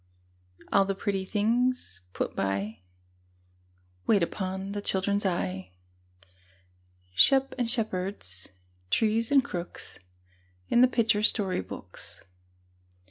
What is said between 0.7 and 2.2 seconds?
All the pretty things